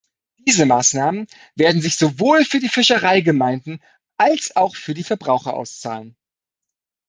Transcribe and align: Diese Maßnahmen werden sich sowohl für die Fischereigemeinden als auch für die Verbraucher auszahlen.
Diese 0.47 0.65
Maßnahmen 0.65 1.27
werden 1.53 1.79
sich 1.79 1.95
sowohl 1.95 2.43
für 2.43 2.57
die 2.57 2.69
Fischereigemeinden 2.69 3.79
als 4.17 4.55
auch 4.55 4.75
für 4.75 4.95
die 4.95 5.03
Verbraucher 5.03 5.53
auszahlen. 5.53 6.15